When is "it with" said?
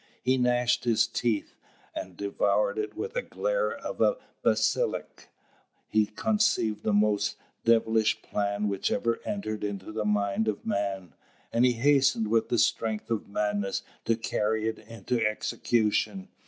2.79-3.13